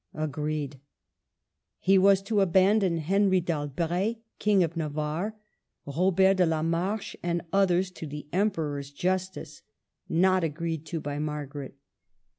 Agreed. 0.15 0.79
He 1.77 1.99
was 1.99 2.23
to 2.23 2.41
abandon 2.41 2.97
Henry 2.97 3.39
d'Albret, 3.39 4.17
King 4.39 4.63
of 4.63 4.75
Navarre, 4.75 5.37
Robert 5.85 6.37
de 6.37 6.45
la 6.47 6.63
Marche, 6.63 7.15
and 7.21 7.43
others, 7.53 7.91
to 7.91 8.07
the 8.07 8.25
Emperor's 8.33 8.89
justice. 8.89 9.61
Not 10.09 10.43
agreed 10.43 10.87
to 10.87 11.01
by 11.01 11.19
Margaret. 11.19 11.75